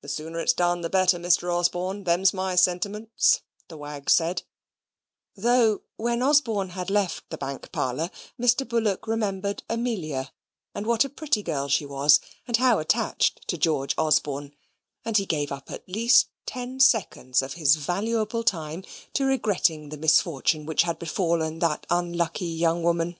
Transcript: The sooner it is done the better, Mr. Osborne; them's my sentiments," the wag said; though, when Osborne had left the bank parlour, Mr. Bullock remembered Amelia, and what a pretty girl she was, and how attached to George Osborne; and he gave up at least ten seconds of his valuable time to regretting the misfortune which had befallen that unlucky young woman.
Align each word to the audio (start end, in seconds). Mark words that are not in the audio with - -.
The 0.00 0.08
sooner 0.08 0.40
it 0.40 0.46
is 0.46 0.52
done 0.52 0.80
the 0.80 0.90
better, 0.90 1.18
Mr. 1.18 1.54
Osborne; 1.54 2.02
them's 2.02 2.34
my 2.34 2.56
sentiments," 2.56 3.42
the 3.68 3.76
wag 3.76 4.10
said; 4.10 4.42
though, 5.36 5.82
when 5.94 6.20
Osborne 6.20 6.70
had 6.70 6.90
left 6.90 7.30
the 7.30 7.38
bank 7.38 7.70
parlour, 7.70 8.10
Mr. 8.40 8.68
Bullock 8.68 9.06
remembered 9.06 9.62
Amelia, 9.70 10.32
and 10.74 10.84
what 10.84 11.04
a 11.04 11.08
pretty 11.08 11.44
girl 11.44 11.68
she 11.68 11.86
was, 11.86 12.18
and 12.48 12.56
how 12.56 12.80
attached 12.80 13.46
to 13.46 13.56
George 13.56 13.94
Osborne; 13.96 14.52
and 15.04 15.16
he 15.16 15.24
gave 15.26 15.52
up 15.52 15.70
at 15.70 15.88
least 15.88 16.26
ten 16.44 16.80
seconds 16.80 17.40
of 17.40 17.52
his 17.52 17.76
valuable 17.76 18.42
time 18.42 18.82
to 19.12 19.24
regretting 19.24 19.90
the 19.90 19.96
misfortune 19.96 20.66
which 20.66 20.82
had 20.82 20.98
befallen 20.98 21.60
that 21.60 21.86
unlucky 21.88 22.46
young 22.48 22.82
woman. 22.82 23.16